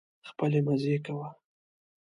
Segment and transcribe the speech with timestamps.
[0.29, 1.27] خپلې مزې کوه.